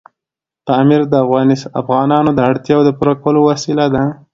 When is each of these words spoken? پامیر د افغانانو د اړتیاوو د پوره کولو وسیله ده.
پامیر 0.65 1.01
د 1.09 1.15
افغانانو 1.81 2.31
د 2.35 2.39
اړتیاوو 2.49 2.85
د 2.87 2.89
پوره 2.97 3.13
کولو 3.23 3.39
وسیله 3.49 3.85
ده. 3.93 4.03